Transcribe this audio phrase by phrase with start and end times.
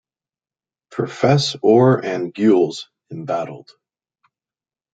[0.89, 3.69] Per fess or and gules, embattled.